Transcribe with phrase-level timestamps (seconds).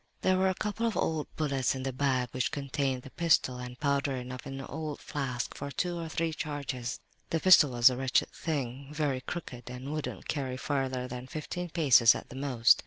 [0.21, 3.79] "There were a couple of old bullets in the bag which contained the pistol, and
[3.79, 6.99] powder enough in an old flask for two or three charges.
[7.29, 12.15] "The pistol was a wretched thing, very crooked and wouldn't carry farther than fifteen paces
[12.15, 12.79] at the most.